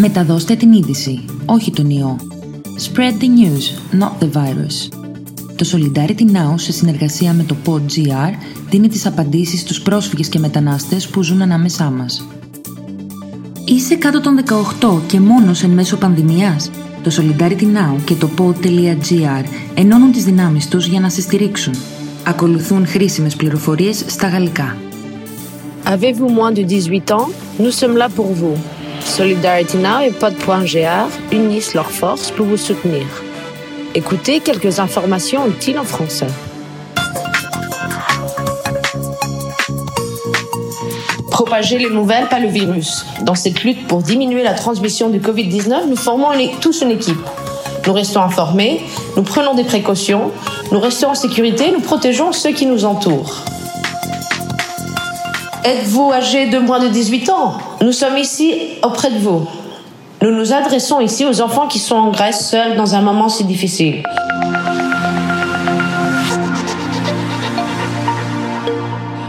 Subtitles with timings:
[0.00, 2.16] Μεταδώστε την είδηση, όχι τον ιό.
[2.64, 4.88] Spread the news, not the virus.
[5.56, 8.32] Το Solidarity Now, σε συνεργασία με το PodGR,
[8.70, 12.26] δίνει τις απαντήσεις στους πρόσφυγες και μετανάστες που ζουν ανάμεσά μας.
[13.64, 14.36] Είσαι κάτω των
[14.80, 16.70] 18 και μόνος εν μέσω πανδημίας;
[17.02, 19.44] Το Solidarity Now και το pod.gr
[19.74, 21.74] ενώνουν τις δυνάμεις τους για να σε στηρίξουν.
[22.26, 24.76] Ακολουθούν χρήσιμες πληροφορίες στα γαλλικά.
[25.84, 27.26] Avez-vous moins de 18 ans;
[27.58, 28.77] Nous sommes là pour vous.
[29.18, 33.04] Solidarity Now et Pod.gr unissent leurs forces pour vous soutenir.
[33.96, 36.28] Écoutez quelques informations utiles en français.
[41.32, 43.06] Propager les nouvelles, pas le virus.
[43.22, 46.28] Dans cette lutte pour diminuer la transmission du Covid-19, nous formons
[46.60, 47.18] tous une équipe.
[47.88, 48.82] Nous restons informés,
[49.16, 50.30] nous prenons des précautions,
[50.70, 53.42] nous restons en sécurité, nous protégeons ceux qui nous entourent.
[55.64, 57.58] Êtes-vous âgé de moins de 18 ans?
[57.82, 59.46] Nous sommes ici auprès de vous.
[60.22, 63.44] Nous nous adressons ici aux enfants qui sont en Grèce seuls dans un moment si
[63.44, 64.02] difficile.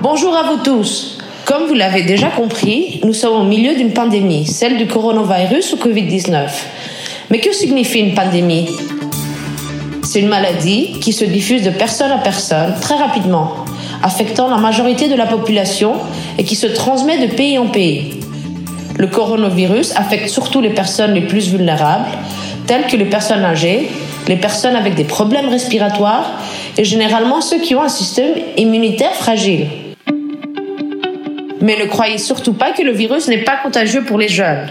[0.00, 1.18] Bonjour à vous tous.
[1.44, 5.76] Comme vous l'avez déjà compris, nous sommes au milieu d'une pandémie, celle du coronavirus ou
[5.76, 6.48] Covid-19.
[7.30, 8.68] Mais que signifie une pandémie?
[10.04, 13.61] C'est une maladie qui se diffuse de personne à personne très rapidement,
[14.02, 15.94] affectant la majorité de la population
[16.38, 18.20] et qui se transmet de pays en pays.
[18.98, 22.06] Le coronavirus affecte surtout les personnes les plus vulnérables,
[22.66, 23.88] telles que les personnes âgées,
[24.28, 26.30] les personnes avec des problèmes respiratoires
[26.76, 29.66] et généralement ceux qui ont un système immunitaire fragile.
[31.60, 34.68] Mais ne croyez surtout pas que le virus n'est pas contagieux pour les jeunes.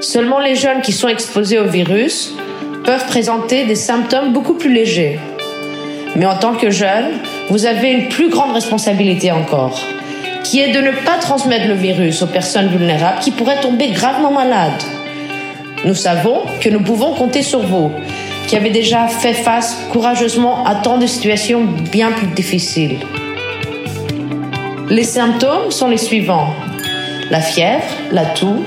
[0.00, 2.32] Seulement les jeunes qui sont exposés au virus
[2.84, 5.18] peuvent présenter des symptômes beaucoup plus légers.
[6.16, 7.20] Mais en tant que jeune,
[7.50, 9.80] vous avez une plus grande responsabilité encore,
[10.44, 14.32] qui est de ne pas transmettre le virus aux personnes vulnérables qui pourraient tomber gravement
[14.32, 14.82] malades.
[15.84, 17.92] Nous savons que nous pouvons compter sur vous,
[18.48, 22.98] qui avez déjà fait face courageusement à tant de situations bien plus difficiles.
[24.90, 26.48] Les symptômes sont les suivants.
[27.30, 28.64] La fièvre, la toux,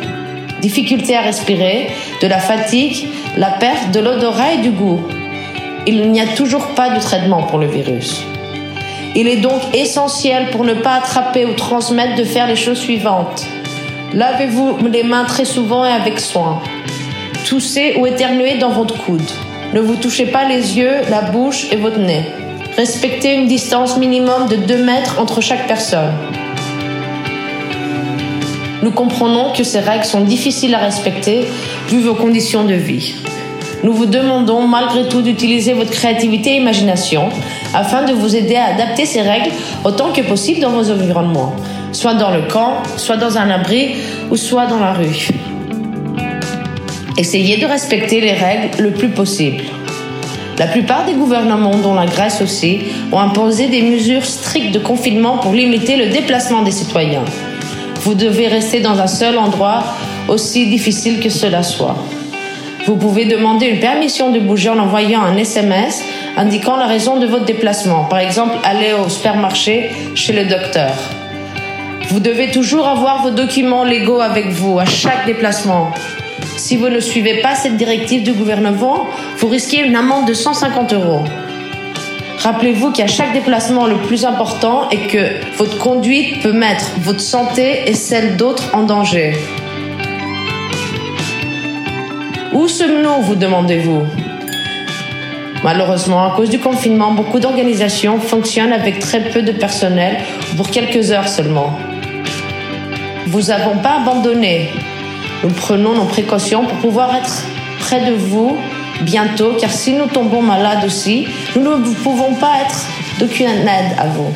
[0.62, 1.90] difficulté à respirer,
[2.22, 3.08] de la fatigue,
[3.38, 5.02] la perte de l'odorat et du goût.
[5.88, 8.24] Il n'y a toujours pas de traitement pour le virus.
[9.16, 13.48] Il est donc essentiel pour ne pas attraper ou transmettre de faire les choses suivantes.
[14.14, 16.62] Lavez-vous les mains très souvent et avec soin.
[17.48, 19.30] Toussez ou éternuez dans votre coude.
[19.74, 22.26] Ne vous touchez pas les yeux, la bouche et votre nez.
[22.78, 26.14] Respectez une distance minimum de 2 mètres entre chaque personne.
[28.84, 31.48] Nous comprenons que ces règles sont difficiles à respecter
[31.88, 33.16] vu vos conditions de vie.
[33.84, 37.30] Nous vous demandons malgré tout d'utiliser votre créativité et imagination
[37.74, 39.50] afin de vous aider à adapter ces règles
[39.84, 41.56] autant que possible dans vos environnements,
[41.92, 43.96] soit dans le camp, soit dans un abri
[44.30, 45.30] ou soit dans la rue.
[47.18, 49.64] Essayez de respecter les règles le plus possible.
[50.60, 52.82] La plupart des gouvernements, dont la Grèce aussi,
[53.12, 57.26] ont imposé des mesures strictes de confinement pour limiter le déplacement des citoyens.
[58.04, 59.84] Vous devez rester dans un seul endroit,
[60.28, 61.96] aussi difficile que cela soit.
[62.88, 66.04] Vous pouvez demander une permission de bouger en envoyant un SMS
[66.36, 68.06] indiquant la raison de votre déplacement.
[68.06, 70.92] Par exemple, aller au supermarché chez le docteur.
[72.10, 75.92] Vous devez toujours avoir vos documents légaux avec vous à chaque déplacement.
[76.58, 79.06] Si vous ne suivez pas cette directive du gouvernement,
[79.38, 81.24] vous risquez une amende de 150 euros.
[82.40, 87.84] Rappelez-vous qu'à chaque déplacement, le plus important est que votre conduite peut mettre votre santé
[87.86, 89.34] et celle d'autres en danger.
[92.54, 94.06] Où sommes-nous, vous demandez-vous
[95.64, 100.18] Malheureusement, à cause du confinement, beaucoup d'organisations fonctionnent avec très peu de personnel
[100.58, 101.80] pour quelques heures seulement.
[103.28, 104.70] Vous n'avons pas abandonné.
[105.44, 107.46] Nous prenons nos précautions pour pouvoir être
[107.80, 108.58] près de vous
[109.02, 112.86] bientôt, car si nous tombons malades aussi, nous ne pouvons pas être
[113.18, 114.34] d'aucune aide à vous.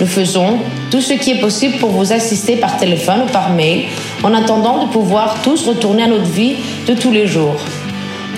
[0.00, 0.58] Nous faisons
[0.90, 3.84] tout ce qui est possible pour vous assister par téléphone ou par mail,
[4.22, 7.56] en attendant de pouvoir tous retourner à notre vie de tous les jours.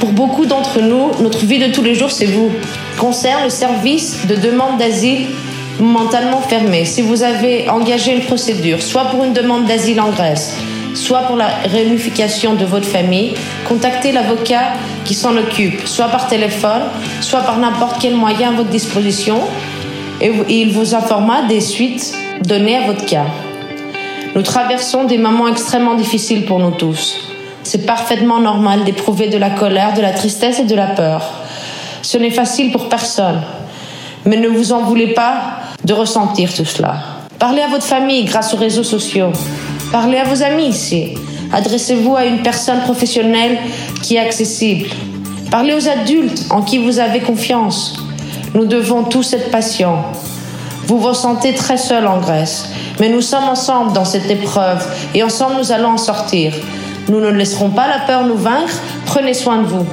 [0.01, 2.51] Pour beaucoup d'entre nous, notre vie de tous les jours, c'est vous.
[2.99, 5.27] Concerne le service de demande d'asile
[5.79, 6.85] momentalement fermé.
[6.85, 10.57] Si vous avez engagé une procédure, soit pour une demande d'asile en Grèce,
[10.95, 13.35] soit pour la réunification de votre famille,
[13.69, 14.73] contactez l'avocat
[15.05, 16.83] qui s'en occupe, soit par téléphone,
[17.21, 19.39] soit par n'importe quel moyen à votre disposition,
[20.21, 22.15] et il vous informera des suites
[22.45, 23.27] données à votre cas.
[24.35, 27.29] Nous traversons des moments extrêmement difficiles pour nous tous.
[27.65, 31.33] C'est parfaitement normal d'éprouver de la colère, de la tristesse et de la peur.
[32.03, 33.43] Ce n'est facile pour personne.
[34.25, 35.35] Mais ne vous en voulez pas
[35.85, 36.97] de ressentir tout cela.
[37.39, 39.33] Parlez à votre famille grâce aux réseaux sociaux.
[39.91, 41.15] Parlez à vos amis ici.
[41.53, 43.59] Adressez-vous à une personne professionnelle
[44.03, 44.89] qui est accessible.
[45.51, 48.02] Parlez aux adultes en qui vous avez confiance.
[48.54, 50.02] Nous devons tous être patients.
[50.88, 52.66] Vous vous sentez très seul en Grèce,
[53.00, 54.82] mais nous sommes ensemble dans cette épreuve
[55.16, 56.54] et ensemble nous allons en sortir.
[57.10, 58.76] Nous ne laisserons pas la peur nous vaincre.
[59.06, 59.86] Prenez soin de vous.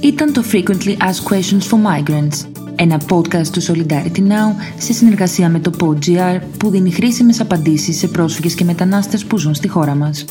[0.00, 2.46] Ήταν το Frequently Asked Questions for Migrants,
[2.76, 8.06] ένα podcast του Solidarity Now σε συνεργασία με το PodGR που δίνει χρήσιμες απαντήσεις σε
[8.06, 10.24] πρόσφυγες και μετανάστες που ζουν στη χώρα μας.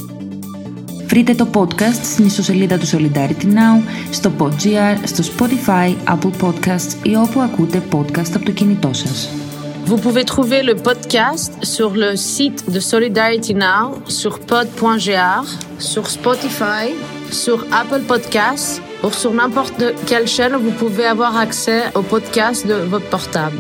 [1.13, 7.15] Βρείτε το podcast στην ιστοσελίδα του Solidarity Now, στο PodGR, στο Spotify, Apple Podcasts ή
[7.15, 9.29] όπου ακούτε podcast από το κινητό σας.
[9.89, 13.85] Vous pouvez trouver le podcast sur le site de Solidarity Now,
[14.19, 15.43] sur pod.gr,
[15.91, 16.85] sur Spotify,
[17.43, 22.67] sur Apple Podcasts ou sur n'importe quelle chaîne où vous pouvez avoir accès au podcast
[22.67, 23.57] de votre portable.